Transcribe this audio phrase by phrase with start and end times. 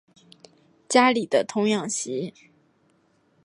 [0.89, 2.33] 家里的童养媳